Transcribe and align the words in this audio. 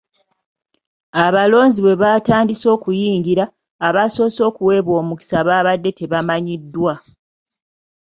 Abalonzi 1.25 1.79
bwe 1.81 1.99
batandise 2.03 2.67
okuyingira, 2.75 3.43
abasoose 3.87 4.41
okuweebwa 4.49 4.93
omukisa 5.01 5.37
babadde 5.47 5.89
tebamanyiddwa. 5.99 6.93